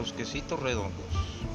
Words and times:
los 0.00 0.14
quesitos 0.14 0.58
redondos. 0.58 1.49